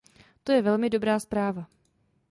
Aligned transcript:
To 0.43 0.51
je 0.51 0.61
velmi 0.61 0.89
dobrá 0.89 1.19
zpráva. 1.19 1.67